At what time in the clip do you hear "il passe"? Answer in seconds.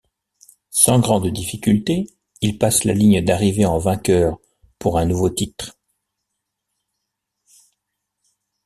2.41-2.85